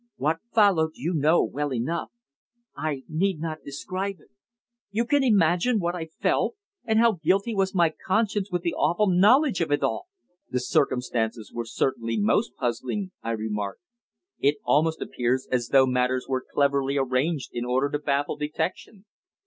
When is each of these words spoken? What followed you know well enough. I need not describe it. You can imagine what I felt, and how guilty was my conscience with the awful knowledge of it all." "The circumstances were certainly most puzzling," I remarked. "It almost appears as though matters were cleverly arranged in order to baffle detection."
What 0.15 0.39
followed 0.51 0.93
you 0.95 1.13
know 1.13 1.43
well 1.43 1.71
enough. 1.71 2.09
I 2.75 3.03
need 3.07 3.39
not 3.39 3.59
describe 3.63 4.15
it. 4.19 4.31
You 4.89 5.05
can 5.05 5.23
imagine 5.23 5.77
what 5.79 5.93
I 5.93 6.07
felt, 6.07 6.55
and 6.85 6.97
how 6.97 7.19
guilty 7.23 7.53
was 7.53 7.75
my 7.75 7.93
conscience 8.07 8.49
with 8.49 8.63
the 8.63 8.73
awful 8.73 9.05
knowledge 9.11 9.61
of 9.61 9.71
it 9.71 9.83
all." 9.83 10.07
"The 10.49 10.59
circumstances 10.59 11.51
were 11.53 11.65
certainly 11.65 12.19
most 12.19 12.55
puzzling," 12.55 13.11
I 13.21 13.29
remarked. 13.33 13.81
"It 14.39 14.55
almost 14.63 15.03
appears 15.03 15.47
as 15.51 15.67
though 15.67 15.85
matters 15.85 16.25
were 16.27 16.43
cleverly 16.51 16.97
arranged 16.97 17.51
in 17.53 17.63
order 17.63 17.87
to 17.91 17.99
baffle 17.99 18.37
detection." 18.37 19.05